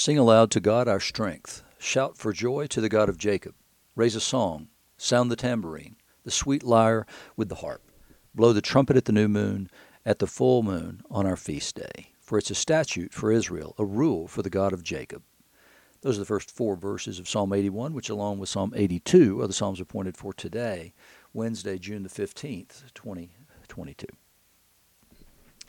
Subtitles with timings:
[0.00, 1.62] Sing aloud to God our strength.
[1.78, 3.54] Shout for joy to the God of Jacob.
[3.94, 4.68] Raise a song.
[4.96, 7.06] Sound the tambourine, the sweet lyre
[7.36, 7.82] with the harp.
[8.34, 9.68] Blow the trumpet at the new moon,
[10.06, 12.12] at the full moon on our feast day.
[12.18, 15.22] For it's a statute for Israel, a rule for the God of Jacob.
[16.00, 19.46] Those are the first four verses of Psalm 81, which, along with Psalm 82, are
[19.46, 20.94] the Psalms appointed for today,
[21.34, 24.06] Wednesday, June the 15th, 2022.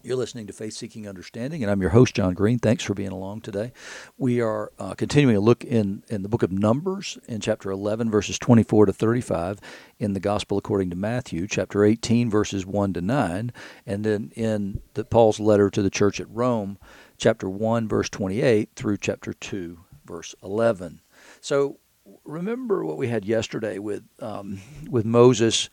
[0.03, 2.57] You're listening to Faith Seeking Understanding, and I'm your host, John Green.
[2.57, 3.71] Thanks for being along today.
[4.17, 8.09] We are uh, continuing a look in, in the book of Numbers in chapter 11,
[8.09, 9.59] verses 24 to 35,
[9.99, 13.53] in the Gospel according to Matthew, chapter 18, verses 1 to 9,
[13.85, 16.79] and then in the, Paul's letter to the church at Rome,
[17.17, 21.01] chapter 1, verse 28, through chapter 2, verse 11.
[21.41, 21.77] So
[22.23, 25.69] remember what we had yesterday with, um, with Moses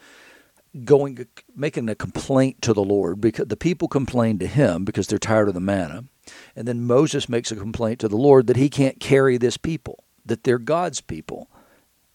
[0.85, 5.19] going making a complaint to the Lord because the people complain to him because they're
[5.19, 6.05] tired of the manna.
[6.55, 10.05] And then Moses makes a complaint to the Lord that he can't carry this people,
[10.27, 11.51] that they're God's people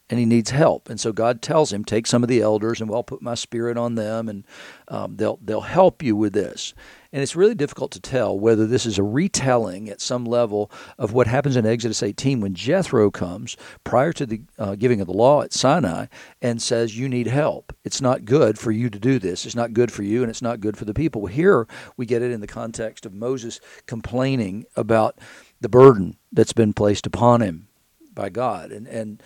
[0.10, 0.90] and he needs help.
[0.90, 3.78] And so God tells him, "Take some of the elders, and I'll put my spirit
[3.78, 4.46] on them, and
[4.88, 6.74] um, they'll they'll help you with this."
[7.12, 11.14] And it's really difficult to tell whether this is a retelling at some level of
[11.14, 15.14] what happens in Exodus 18 when Jethro comes prior to the uh, giving of the
[15.14, 16.08] law at Sinai
[16.42, 17.74] and says, "You need help.
[17.84, 19.46] It's not good for you to do this.
[19.46, 21.66] It's not good for you, and it's not good for the people." Here
[21.96, 25.18] we get it in the context of Moses complaining about
[25.62, 27.68] the burden that's been placed upon him
[28.14, 29.24] by God, and and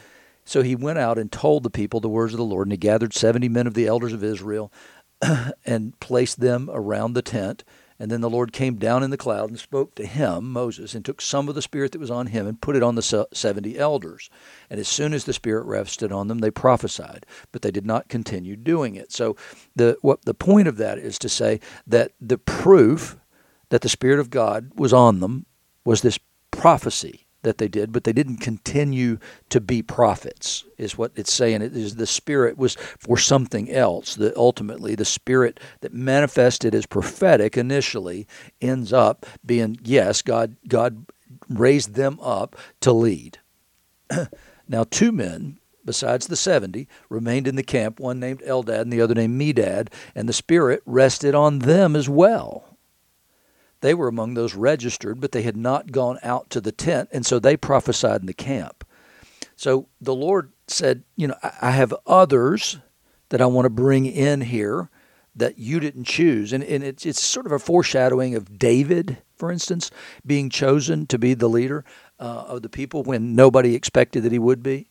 [0.48, 2.78] so he went out and told the people the words of the Lord, and he
[2.78, 4.72] gathered 70 men of the elders of Israel
[5.66, 7.66] and placed them around the tent.
[8.00, 11.04] And then the Lord came down in the cloud and spoke to him, Moses, and
[11.04, 13.78] took some of the Spirit that was on him and put it on the 70
[13.78, 14.30] elders.
[14.70, 18.08] And as soon as the Spirit rested on them, they prophesied, but they did not
[18.08, 19.12] continue doing it.
[19.12, 19.36] So
[19.76, 23.18] the, what, the point of that is to say that the proof
[23.68, 25.46] that the Spirit of God was on them
[25.84, 26.20] was this
[26.52, 31.62] prophecy that they did, but they didn't continue to be prophets, is what it's saying.
[31.62, 34.16] It is the Spirit was for something else.
[34.16, 38.28] That ultimately the Spirit that manifested as prophetic initially
[38.62, 41.06] ends up being, yes, God God
[41.50, 43.40] raised them up to lead.
[44.68, 49.02] now two men besides the 70, remained in the camp, one named Eldad and the
[49.02, 52.77] other named Medad, and the Spirit rested on them as well.
[53.88, 57.26] They were among those registered, but they had not gone out to the tent, and
[57.26, 58.84] so they prophesied in the camp.
[59.56, 62.80] So the Lord said, You know, I have others
[63.30, 64.90] that I want to bring in here
[65.38, 66.52] that you didn't choose.
[66.52, 69.90] And, and it's, it's sort of a foreshadowing of David, for instance,
[70.26, 71.86] being chosen to be the leader
[72.20, 74.90] uh, of the people when nobody expected that he would be.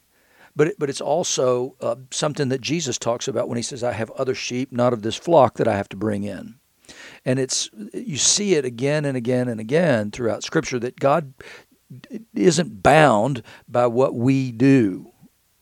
[0.56, 3.92] But, it, but it's also uh, something that Jesus talks about when he says, I
[3.92, 6.54] have other sheep, not of this flock, that I have to bring in.
[7.26, 11.34] And it's you see it again and again and again throughout Scripture that God
[12.34, 15.10] isn't bound by what we do.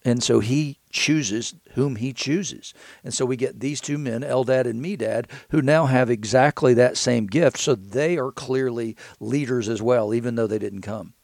[0.04, 2.74] And so he chooses whom he chooses.
[3.02, 6.98] And so we get these two men, Eldad and Medad, who now have exactly that
[6.98, 7.56] same gift.
[7.56, 11.14] So they are clearly leaders as well, even though they didn't come.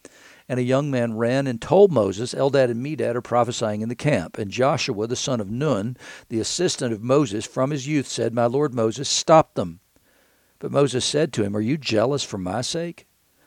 [0.49, 3.95] And a young man ran and told Moses, Eldad and Medad are prophesying in the
[3.95, 4.39] camp.
[4.39, 5.99] And Joshua, the son of Nun,
[6.31, 9.81] the assistant of Moses from his youth, said, My Lord Moses, stop them.
[10.60, 13.06] But Moses said to him, Are you jealous for my sake?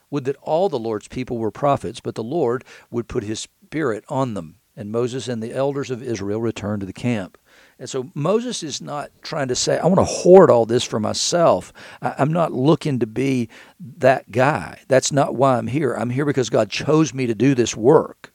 [0.09, 4.03] Would that all the Lord's people were prophets, but the Lord would put his spirit
[4.09, 4.57] on them.
[4.75, 7.37] And Moses and the elders of Israel returned to the camp.
[7.77, 10.99] And so Moses is not trying to say, I want to hoard all this for
[10.99, 11.71] myself.
[12.01, 13.49] I'm not looking to be
[13.79, 14.81] that guy.
[14.87, 15.93] That's not why I'm here.
[15.93, 18.33] I'm here because God chose me to do this work.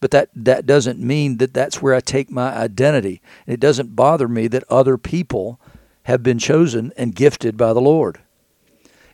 [0.00, 3.22] But that, that doesn't mean that that's where I take my identity.
[3.46, 5.60] And It doesn't bother me that other people
[6.04, 8.20] have been chosen and gifted by the Lord.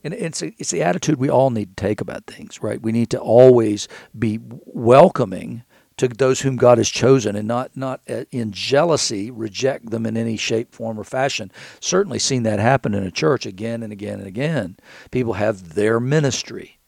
[0.03, 2.81] And it's, it's the attitude we all need to take about things, right?
[2.81, 3.87] We need to always
[4.19, 5.63] be welcoming
[5.99, 10.17] to those whom God has chosen and not, not uh, in jealousy reject them in
[10.17, 11.53] any shape, form, or fashion.
[11.79, 14.79] Certainly seen that happen in a church again and again and again.
[15.11, 16.79] People have their ministry.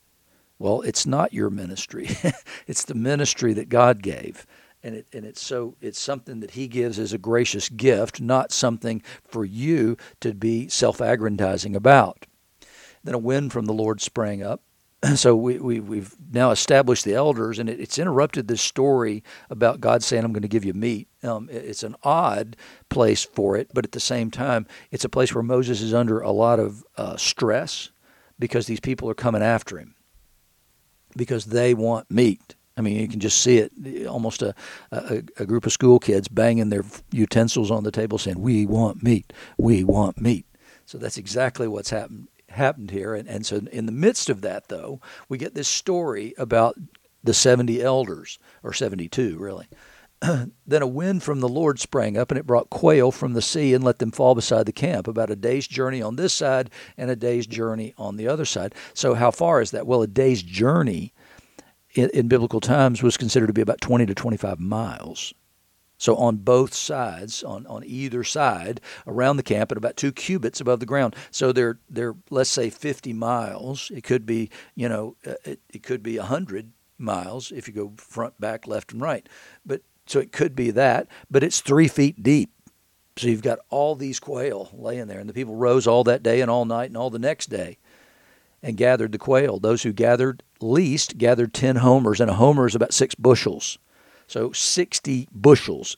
[0.59, 2.09] Well, it's not your ministry,
[2.67, 4.47] it's the ministry that God gave
[4.83, 8.53] and it and it's so it's something that he gives as a gracious gift, not
[8.53, 12.27] something for you to be self-aggrandizing about.
[13.05, 14.63] Then a wind from the Lord sprang up.
[15.17, 19.81] So we, we we've now established the elders, and it, it's interrupted this story about
[19.81, 22.57] God saying, "I'm going to give you meat." Um, it's an odd
[22.89, 26.21] place for it, but at the same time, it's a place where Moses is under
[26.21, 27.91] a lot of uh, stress
[28.39, 29.97] because these people are coming after him
[31.17, 34.55] because they want meat I mean, you can just see it almost a,
[34.91, 39.03] a, a, group of school kids banging their utensils on the table saying, We want
[39.03, 39.33] meat.
[39.59, 40.47] We want meat.
[40.87, 43.15] So that's exactly what's happen, happened here.
[43.15, 46.77] And, and so, in the midst of that, though, we get this story about
[47.23, 49.69] the 70 elders, or 72, really.
[50.67, 53.75] then a wind from the Lord sprang up, and it brought quail from the sea
[53.75, 57.11] and let them fall beside the camp, about a day's journey on this side and
[57.11, 58.75] a day's journey on the other side.
[58.95, 59.87] So, how far is that?
[59.87, 61.13] Well, a day's journey
[61.95, 65.35] in, in biblical times was considered to be about 20 to 25 miles.
[65.99, 70.61] So on both sides, on, on either side, around the camp, at about two cubits
[70.61, 71.15] above the ground.
[71.31, 73.89] So they're they're let's say 50 miles.
[73.95, 77.93] It could be you know uh, it, it could be 100 miles if you go
[77.99, 79.29] front, back, left, and right.
[79.65, 82.51] But so it could be that, but it's three feet deep.
[83.17, 86.41] So you've got all these quail laying there, and the people rose all that day
[86.41, 87.79] and all night and all the next day
[88.63, 89.59] and gathered the quail.
[89.59, 93.79] Those who gathered least gathered 10 homers, and a homer is about six bushels.
[94.27, 95.97] So 60 bushels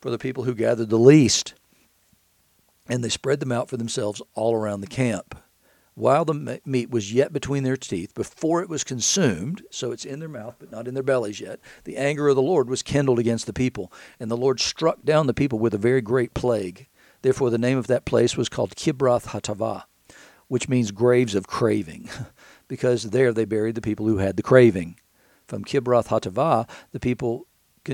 [0.00, 1.54] for the people who gathered the least.
[2.88, 5.34] And they spread them out for themselves all around the camp.
[5.94, 10.18] While the meat was yet between their teeth, before it was consumed, so it's in
[10.18, 13.20] their mouth but not in their bellies yet, the anger of the Lord was kindled
[13.20, 13.92] against the people.
[14.18, 16.88] And the Lord struck down the people with a very great plague.
[17.22, 19.84] Therefore, the name of that place was called Kibroth Hattaavah,
[20.48, 22.08] which means graves of craving,
[22.68, 24.98] because there they buried the people who had the craving.
[25.46, 27.46] From Kibroth Hattaavah, the people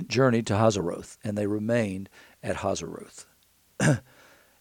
[0.07, 2.09] journeyed to Hazeroth, and they remained
[2.43, 3.27] at Hazeroth.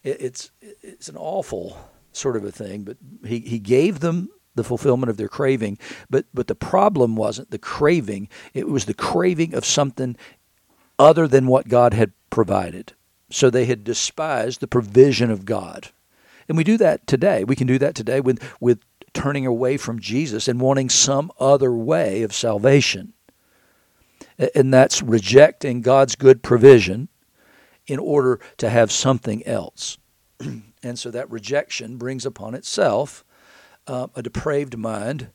[0.03, 1.77] it's it's an awful
[2.12, 5.77] sort of a thing, but he, he gave them the fulfillment of their craving.
[6.09, 10.18] But but the problem wasn't the craving; it was the craving of something
[10.97, 12.94] other than what God had provided.
[13.30, 15.89] So they had despised the provision of God.
[16.49, 17.43] And we do that today.
[17.43, 18.79] We can do that today with, with
[19.13, 23.13] turning away from Jesus and wanting some other way of salvation.
[24.55, 27.07] And that's rejecting God's good provision
[27.85, 29.97] in order to have something else.
[30.83, 33.23] and so that rejection brings upon itself
[33.85, 35.29] uh, a depraved mind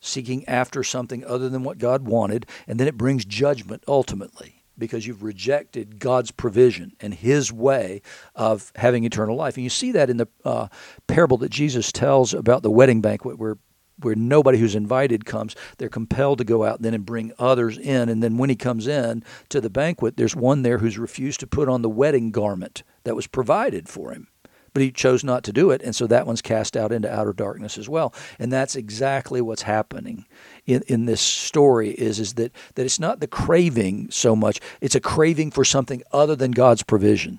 [0.00, 5.06] seeking after something other than what God wanted, and then it brings judgment ultimately because
[5.06, 8.02] you've rejected God's provision and His way
[8.34, 9.56] of having eternal life.
[9.56, 10.68] And you see that in the uh,
[11.06, 13.56] parable that Jesus tells about the wedding banquet, where
[14.00, 15.54] where nobody who's invited comes.
[15.78, 18.08] They're compelled to go out then and bring others in.
[18.08, 21.46] And then when he comes in to the banquet, there's one there who's refused to
[21.46, 24.26] put on the wedding garment that was provided for him
[24.74, 27.32] but he chose not to do it, and so that one's cast out into outer
[27.32, 28.12] darkness as well.
[28.40, 30.26] And that's exactly what's happening
[30.66, 34.96] in, in this story is is that that it's not the craving so much; it's
[34.96, 37.38] a craving for something other than God's provision.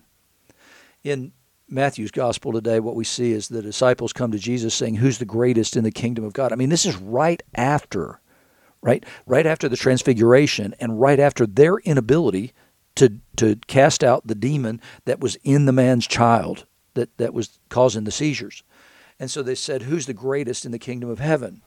[1.04, 1.34] In
[1.68, 5.26] Matthew's gospel today, what we see is the disciples come to Jesus saying, "Who's the
[5.26, 8.22] greatest in the kingdom of God?" I mean, this is right after,
[8.82, 12.54] right, right after the transfiguration, and right after their inability
[12.96, 16.66] to to cast out the demon that was in the man's child
[16.96, 18.64] that, that was causing the seizures.
[19.20, 21.62] And so they said, Who's the greatest in the kingdom of heaven?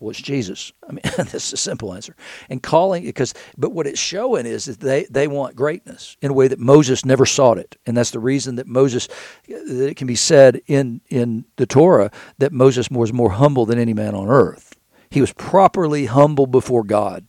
[0.00, 0.72] Well, it's Jesus.
[0.88, 2.14] I mean, that's a simple answer.
[2.48, 6.34] And calling, because, but what it's showing is that they, they want greatness in a
[6.34, 7.76] way that Moses never sought it.
[7.84, 9.08] And that's the reason that Moses,
[9.48, 13.78] that it can be said in, in the Torah that Moses was more humble than
[13.78, 14.76] any man on earth.
[15.10, 17.26] He was properly humble before God.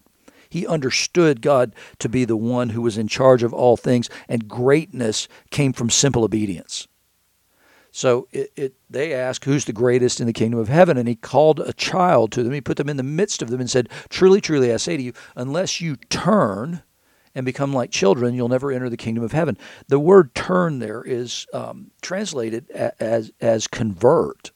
[0.50, 4.48] He understood God to be the one who was in charge of all things, and
[4.48, 6.88] greatness came from simple obedience.
[7.92, 10.98] So it, it, they asked, Who's the greatest in the kingdom of heaven?
[10.98, 12.54] And he called a child to them.
[12.54, 15.04] He put them in the midst of them and said, Truly, truly, I say to
[15.04, 16.84] you, unless you turn
[17.36, 19.58] and become like children, you'll never enter the kingdom of heaven.
[19.88, 24.52] The word turn there is um, translated as, as convert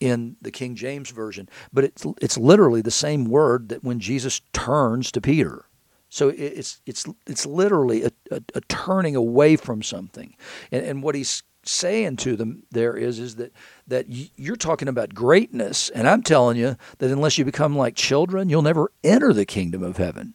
[0.00, 4.40] in the King James Version, but it's, it's literally the same word that when Jesus
[4.52, 5.66] turns to Peter.
[6.08, 10.36] So it's it's it's literally a, a, a turning away from something,
[10.70, 13.52] and, and what he's saying to them there is is that
[13.86, 15.90] that you're talking about greatness.
[15.90, 19.82] And I'm telling you that unless you become like children you'll never enter the kingdom
[19.82, 20.34] of heaven.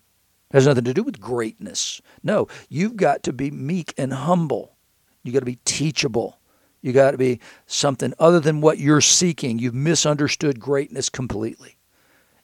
[0.49, 2.01] It has nothing to do with greatness.
[2.23, 4.77] No you've got to be meek and humble.
[5.23, 6.39] You got to be teachable.
[6.81, 9.59] You got to be something other than what you're seeking.
[9.59, 11.77] You've misunderstood greatness completely.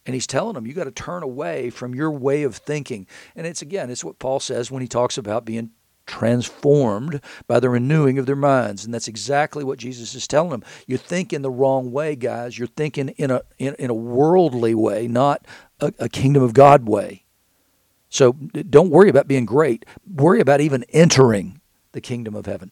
[0.06, 3.08] And he's telling them you got to turn away from your way of thinking.
[3.36, 5.72] And it's again it's what paul says when he talks about being
[6.06, 8.84] transformed by the renewing of their minds.
[8.86, 10.64] And that's exactly what jesus is telling them.
[10.88, 12.58] You're thinking the wrong way guys.
[12.58, 15.46] You're thinking in a in, in a worldly way not
[15.80, 17.24] a, a kingdom of god way.
[18.10, 19.86] So don't worry about being great.
[20.08, 21.62] Worry about even entering
[21.94, 22.72] the kingdom of heaven.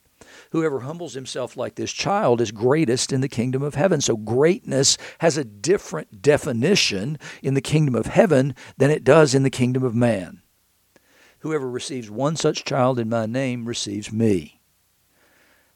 [0.51, 4.01] Whoever humbles himself like this child is greatest in the kingdom of heaven.
[4.01, 9.43] So greatness has a different definition in the kingdom of heaven than it does in
[9.43, 10.41] the kingdom of man.
[11.41, 14.61] Whoever receives one such child in my name receives me.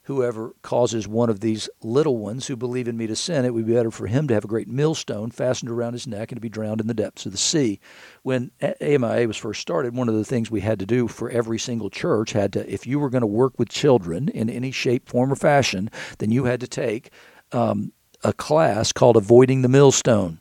[0.06, 3.66] whoever causes one of these little ones who believe in me to sin, it would
[3.66, 6.42] be better for him to have a great millstone fastened around his neck and to
[6.42, 7.80] be drowned in the depths of the sea.
[8.22, 11.58] When AMIA was first started, one of the things we had to do for every
[11.58, 15.10] single church had to, if you were going to work with children in any shape,
[15.10, 17.10] form, or fashion, then you had to take
[17.52, 17.92] um,
[18.24, 20.40] a class called Avoiding the Millstone.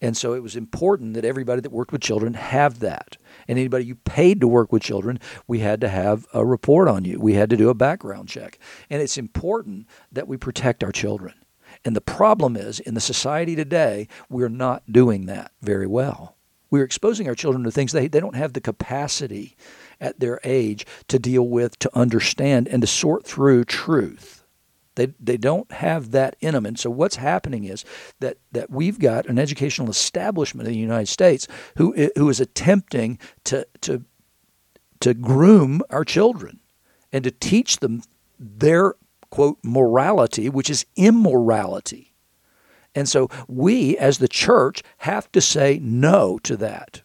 [0.00, 3.16] And so it was important that everybody that worked with children have that.
[3.48, 7.04] And anybody you paid to work with children, we had to have a report on
[7.04, 7.20] you.
[7.20, 8.58] We had to do a background check.
[8.90, 11.34] And it's important that we protect our children.
[11.84, 16.36] And the problem is, in the society today, we're not doing that very well.
[16.70, 19.56] We're exposing our children to things they, they don't have the capacity
[20.00, 24.43] at their age to deal with, to understand, and to sort through truth.
[24.96, 26.66] They, they don't have that in them.
[26.66, 27.84] And so what's happening is
[28.20, 33.18] that, that we've got an educational establishment in the United States who, who is attempting
[33.44, 34.04] to, to,
[35.00, 36.60] to groom our children
[37.12, 38.02] and to teach them
[38.38, 38.94] their,
[39.30, 42.14] quote, morality, which is immorality.
[42.94, 47.02] And so we, as the church, have to say no to that.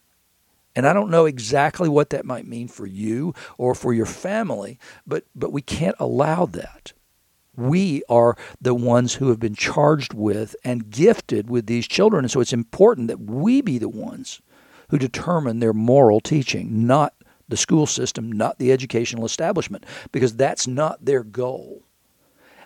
[0.75, 4.77] And I don't know exactly what that might mean for you or for your family,
[5.07, 6.93] but, but we can't allow that
[7.59, 12.23] we are the ones who have been charged with and gifted with these children.
[12.25, 14.41] And so it's important that we be the ones
[14.89, 17.13] who determine their moral teaching, not
[17.47, 21.83] the school system, not the educational establishment, because that's not their goal.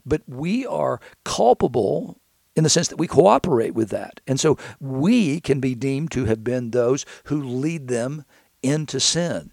[0.05, 2.19] But we are culpable
[2.55, 4.21] in the sense that we cooperate with that.
[4.27, 8.25] And so we can be deemed to have been those who lead them
[8.61, 9.51] into sin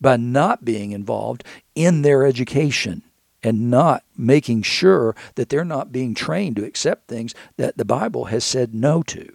[0.00, 1.44] by not being involved
[1.74, 3.02] in their education
[3.42, 8.26] and not making sure that they're not being trained to accept things that the Bible
[8.26, 9.34] has said no to.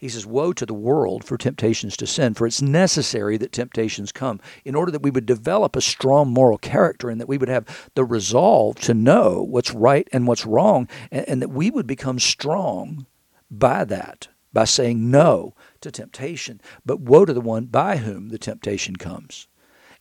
[0.00, 4.12] He says, Woe to the world for temptations to sin, for it's necessary that temptations
[4.12, 7.50] come in order that we would develop a strong moral character and that we would
[7.50, 11.86] have the resolve to know what's right and what's wrong, and, and that we would
[11.86, 13.04] become strong
[13.50, 16.62] by that, by saying no to temptation.
[16.86, 19.48] But woe to the one by whom the temptation comes.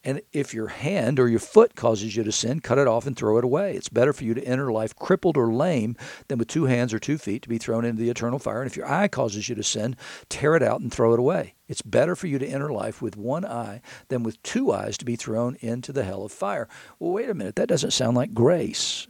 [0.01, 3.17] And if your hand or your foot causes you to sin, cut it off and
[3.17, 3.75] throw it away.
[3.75, 5.97] It's better for you to enter life crippled or lame
[6.29, 8.61] than with two hands or two feet to be thrown into the eternal fire.
[8.61, 9.97] And if your eye causes you to sin,
[10.29, 11.55] tear it out and throw it away.
[11.67, 15.05] It's better for you to enter life with one eye than with two eyes to
[15.05, 16.69] be thrown into the hell of fire.
[16.97, 17.57] Well, wait a minute.
[17.57, 19.05] That doesn't sound like grace.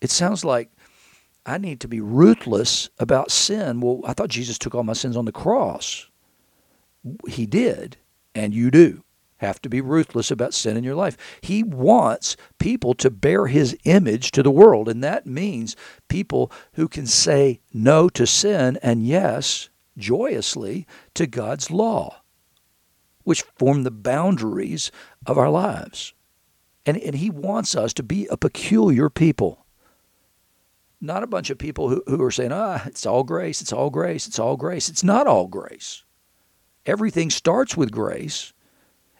[0.00, 0.70] It sounds like
[1.46, 3.80] I need to be ruthless about sin.
[3.80, 6.08] Well, I thought Jesus took all my sins on the cross.
[7.28, 7.98] He did,
[8.34, 9.04] and you do
[9.38, 11.16] have to be ruthless about sin in your life.
[11.40, 15.76] He wants people to bear his image to the world, and that means
[16.08, 22.22] people who can say no to sin and yes, joyously, to God's law,
[23.24, 24.90] which form the boundaries
[25.26, 26.14] of our lives.
[26.86, 29.66] And, and he wants us to be a peculiar people.
[31.00, 33.90] Not a bunch of people who, who are saying, ah, it's all grace, it's all
[33.90, 34.88] grace, it's all grace.
[34.88, 36.04] It's not all grace.
[36.86, 38.54] Everything starts with grace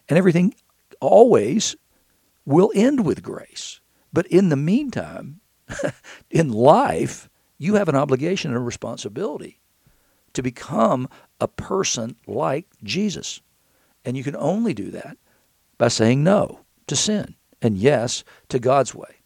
[0.09, 0.53] and everything
[0.99, 1.75] always
[2.45, 3.79] will end with grace.
[4.13, 5.41] But in the meantime,
[6.31, 9.59] in life, you have an obligation and a responsibility
[10.33, 11.09] to become
[11.41, 13.41] a person like Jesus.
[14.05, 15.17] And you can only do that
[15.77, 19.16] by saying no to sin and yes to God's way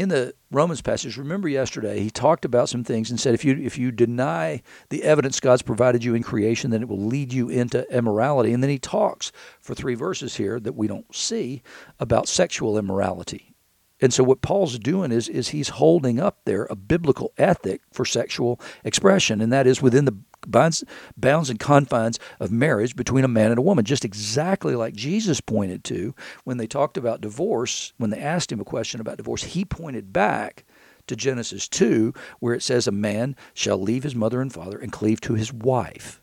[0.00, 3.56] in the Romans passage, remember yesterday, he talked about some things and said if you
[3.56, 7.50] if you deny the evidence God's provided you in creation, then it will lead you
[7.50, 8.54] into immorality.
[8.54, 9.30] And then he talks
[9.60, 11.62] for three verses here that we don't see
[11.98, 13.54] about sexual immorality.
[14.00, 18.06] And so what Paul's doing is is he's holding up there a biblical ethic for
[18.06, 20.16] sexual expression, and that is within the
[20.46, 20.84] bounds,
[21.16, 25.40] bounds and confines of marriage between a man and a woman, just exactly like Jesus
[25.40, 27.92] pointed to when they talked about divorce.
[27.98, 30.64] When they asked him a question about divorce, he pointed back
[31.06, 34.92] to Genesis 2, where it says, A man shall leave his mother and father and
[34.92, 36.20] cleave to his wife.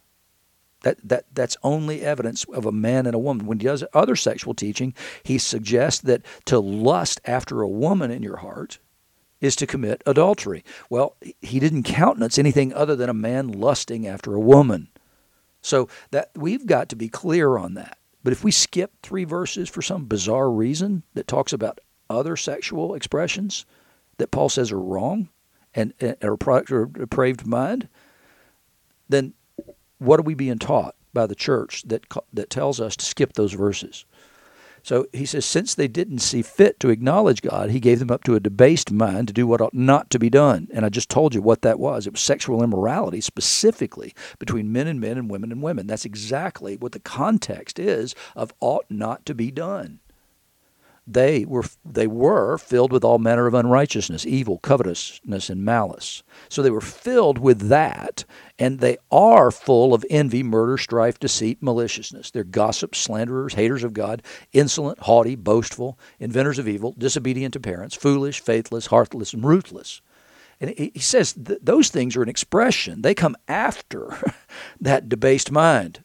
[0.84, 3.46] That, that, that's only evidence of a man and a woman.
[3.46, 4.94] When he does other sexual teaching,
[5.24, 8.80] he suggests that to lust after a woman in your heart
[9.40, 10.64] is to commit adultery.
[10.90, 14.90] Well, he didn't countenance anything other than a man lusting after a woman.
[15.62, 17.98] So that we've got to be clear on that.
[18.24, 21.80] But if we skip three verses for some bizarre reason that talks about
[22.10, 23.66] other sexual expressions
[24.18, 25.30] that Paul says are wrong
[25.74, 27.88] and, and are a product of depraved mind,
[29.08, 29.34] then
[30.00, 33.54] what are we being taught by the church that that tells us to skip those
[33.54, 34.06] verses?
[34.88, 38.24] So he says, since they didn't see fit to acknowledge God, he gave them up
[38.24, 40.70] to a debased mind to do what ought not to be done.
[40.74, 42.08] And I just told you what that was.
[42.08, 45.88] It was sexual immorality, specifically between men and men and women and women.
[45.88, 50.00] That's exactly what the context is of ought not to be done.
[51.08, 56.22] They were they were filled with all manner of unrighteousness, evil, covetousness, and malice.
[56.50, 58.26] So they were filled with that,
[58.60, 62.30] and they are full of envy, murder, strife, deceit, maliciousness.
[62.30, 64.22] They're gossips, slanderers, haters of God,
[64.52, 70.02] insolent, haughty, boastful, inventors of evil, disobedient to parents, foolish, faithless, heartless, and ruthless.
[70.60, 73.02] And he says th- those things are an expression.
[73.02, 74.18] They come after
[74.82, 76.04] that debased mind.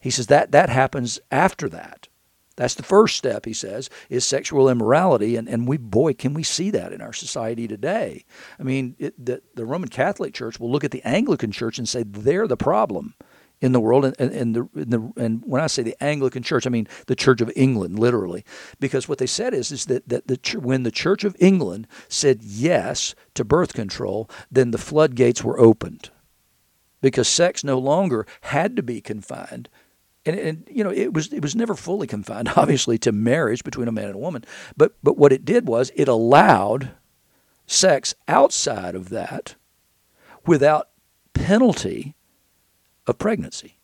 [0.00, 2.08] He says that that happens after that.
[2.56, 5.36] That's the first step, he says, is sexual immorality.
[5.36, 8.24] And, and we, boy, can we see that in our society today.
[8.58, 11.88] I mean, it, the, the Roman Catholic Church will look at the Anglican Church and
[11.88, 13.14] say they're the problem
[13.60, 14.04] in the world.
[14.04, 16.88] And, and, and, the, and, the, and when I say the Anglican Church, I mean
[17.06, 18.44] the Church of England, literally.
[18.78, 22.42] Because what they said is, is that, that the, when the Church of England said
[22.42, 26.10] yes to birth control, then the floodgates were opened.
[27.00, 29.68] Because sex no longer had to be confined
[30.24, 33.88] and, and, you know it was it was never fully confined obviously to marriage between
[33.88, 34.44] a man and a woman.
[34.76, 36.90] But but what it did was it allowed
[37.66, 39.54] sex outside of that
[40.46, 40.88] without
[41.34, 42.14] penalty
[43.06, 43.78] of pregnancy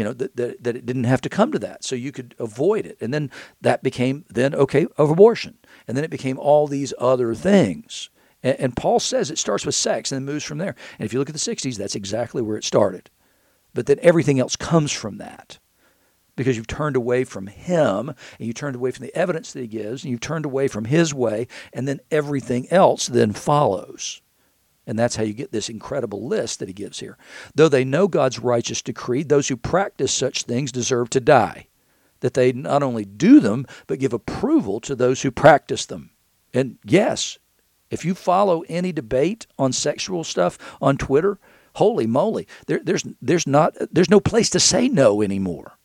[0.00, 1.84] you know that, that, that it didn't have to come to that.
[1.84, 2.96] So you could avoid it.
[3.02, 5.58] And then that became then okay of abortion.
[5.86, 8.08] And then it became all these other things.
[8.42, 10.74] And, and paul says it starts with sex and then moves from there.
[10.98, 13.10] And if you look at the 60s that's exactly where it started
[13.74, 15.58] but then everything else comes from that.
[16.36, 19.66] Because you've turned away from him and you turned away from the evidence that he
[19.66, 24.22] gives and you've turned away from his way and then everything else then follows.
[24.86, 27.18] And that's how you get this incredible list that he gives here.
[27.54, 31.66] Though they know god's righteous decree those who practice such things deserve to die
[32.20, 36.10] that they not only do them but give approval to those who practice them.
[36.54, 37.38] And yes
[37.90, 41.38] if you follow any debate on sexual stuff on twitter
[41.74, 45.76] holy moly, there, there's there's not there's no place to say no anymore.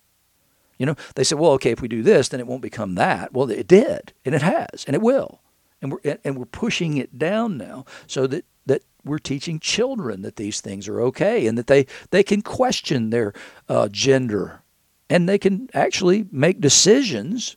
[0.78, 3.32] You know, they said, well, okay, if we do this, then it won't become that.
[3.34, 5.40] Well, it did, and it has, and it will,
[5.82, 10.36] and we're and we're pushing it down now so that that we're teaching children that
[10.36, 13.34] these things are okay and that they they can question their
[13.70, 14.64] uh, gender,
[15.10, 17.56] and they can actually make decisions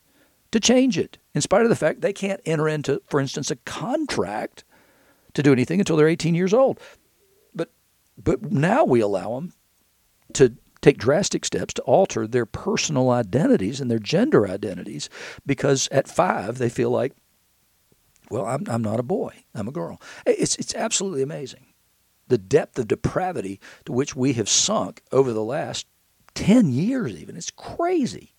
[0.50, 3.56] to change it, in spite of the fact they can't enter into, for instance, a
[3.56, 4.64] contract
[5.34, 6.80] to do anything until they're 18 years old.
[8.22, 9.52] But now we allow them
[10.34, 15.08] to take drastic steps to alter their personal identities and their gender identities
[15.46, 17.14] because at five they feel like,
[18.30, 20.00] well, I'm, I'm not a boy, I'm a girl.
[20.26, 21.66] It's, it's absolutely amazing.
[22.28, 25.86] The depth of depravity to which we have sunk over the last
[26.34, 27.36] 10 years, even.
[27.36, 28.34] It's crazy.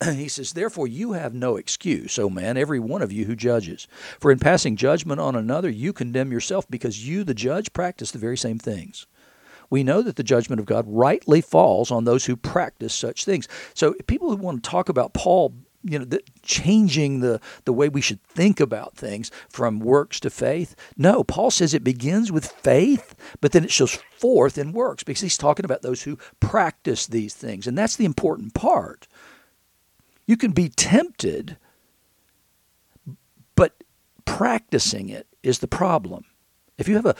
[0.04, 3.86] he says, Therefore, you have no excuse, O man, every one of you who judges.
[4.20, 8.18] For in passing judgment on another, you condemn yourself, because you, the judge, practice the
[8.18, 9.06] very same things.
[9.70, 13.48] We know that the judgment of God rightly falls on those who practice such things.
[13.74, 17.88] So, people who want to talk about Paul you know, the, changing the, the way
[17.88, 20.74] we should think about things from works to faith.
[20.96, 25.20] No, Paul says it begins with faith, but then it shows forth in works because
[25.20, 27.66] he's talking about those who practice these things.
[27.66, 29.06] And that's the important part.
[30.28, 31.56] You can be tempted,
[33.56, 33.82] but
[34.26, 36.26] practicing it is the problem.
[36.76, 37.16] If you have a,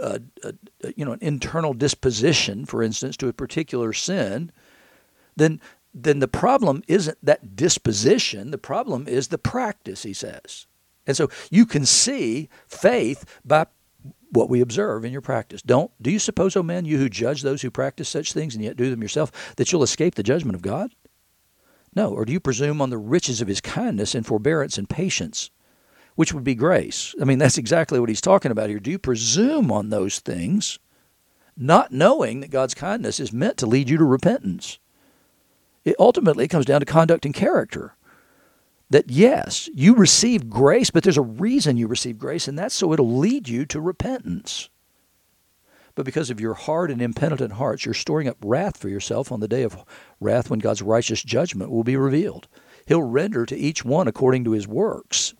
[0.00, 0.54] a, a,
[0.94, 4.52] you know an internal disposition, for instance, to a particular sin,
[5.36, 5.60] then
[5.94, 8.50] then the problem isn't that disposition.
[8.50, 10.02] The problem is the practice.
[10.02, 10.66] He says,
[11.06, 13.66] and so you can see faith by
[14.32, 15.62] what we observe in your practice.
[15.62, 18.54] Don't do you suppose, O oh man, you who judge those who practice such things
[18.54, 20.94] and yet do them yourself, that you'll escape the judgment of God?
[21.94, 25.50] No, or do you presume on the riches of his kindness and forbearance and patience,
[26.14, 27.14] which would be grace?
[27.20, 28.78] I mean, that's exactly what he's talking about here.
[28.78, 30.78] Do you presume on those things,
[31.56, 34.78] not knowing that God's kindness is meant to lead you to repentance?
[35.84, 37.96] It ultimately comes down to conduct and character.
[38.90, 42.92] That yes, you receive grace, but there's a reason you receive grace, and that's so
[42.92, 44.68] it'll lead you to repentance.
[46.00, 49.40] But because of your hard and impenitent hearts, you're storing up wrath for yourself on
[49.40, 49.84] the day of
[50.18, 52.48] wrath when God's righteous judgment will be revealed.
[52.86, 55.34] He'll render to each one according to his works.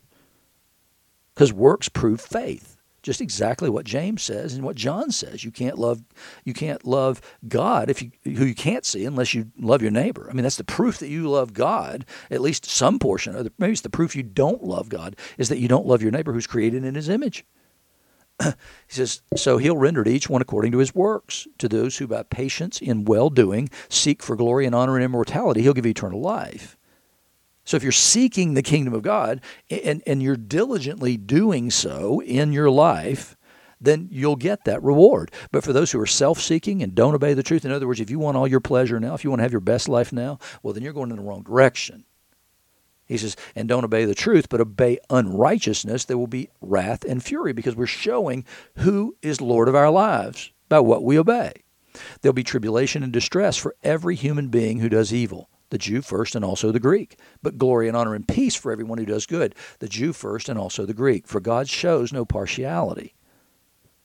[1.32, 2.76] Because works prove faith.
[3.02, 5.44] Just exactly what James says and what John says.
[5.44, 6.02] You can't love
[6.44, 10.28] you can't love God if you who you can't see unless you love your neighbor.
[10.28, 12.04] I mean that's the proof that you love God.
[12.30, 13.50] At least some portion it.
[13.56, 16.34] Maybe it's the proof you don't love God is that you don't love your neighbor
[16.34, 17.46] who's created in his image.
[18.44, 18.54] he
[18.88, 21.46] says, So he'll render to each one according to his works.
[21.58, 25.62] To those who by patience in well doing seek for glory and honor and immortality,
[25.62, 26.76] he'll give eternal life.
[27.64, 32.52] So if you're seeking the kingdom of God and, and you're diligently doing so in
[32.52, 33.36] your life,
[33.80, 35.30] then you'll get that reward.
[35.52, 38.00] But for those who are self seeking and don't obey the truth, in other words,
[38.00, 40.12] if you want all your pleasure now, if you want to have your best life
[40.12, 42.04] now, well, then you're going in the wrong direction.
[43.10, 47.20] He says, and don't obey the truth, but obey unrighteousness, there will be wrath and
[47.20, 48.44] fury because we're showing
[48.76, 51.52] who is Lord of our lives by what we obey.
[52.20, 56.36] There'll be tribulation and distress for every human being who does evil, the Jew first
[56.36, 59.56] and also the Greek, but glory and honor and peace for everyone who does good,
[59.80, 63.16] the Jew first and also the Greek, for God shows no partiality.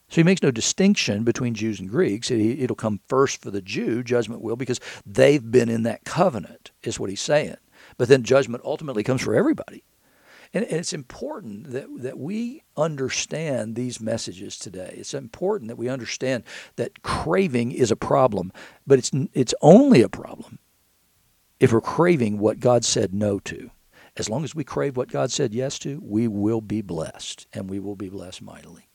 [0.08, 2.28] So he makes no distinction between Jews and Greeks.
[2.32, 6.98] It'll come first for the Jew, judgment will, because they've been in that covenant, is
[6.98, 7.56] what he's saying.
[7.98, 9.84] But then judgment ultimately comes for everybody.
[10.52, 14.94] And, it's important that, that we understand these messages today.
[14.96, 16.44] It's important that we understand
[16.76, 18.52] that craving is a problem,
[18.86, 20.58] but it's, it's only a problem
[21.58, 23.70] if we're craving what God said no to.
[24.16, 27.68] As long as we crave what God said yes to, we will be blessed, and
[27.68, 28.85] we will be blessed mightily.